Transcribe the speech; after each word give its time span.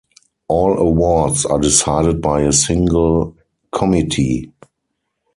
All 0.47 0.79
awards 0.79 1.45
are 1.45 1.59
decided 1.59 2.21
by 2.21 2.41
a 2.41 2.51
single 2.51 3.35
committee. 3.71 4.51